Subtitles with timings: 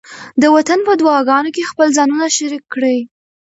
[0.41, 2.99] د وطن په دعاګانو کې خپل ځانونه شریک کړئ.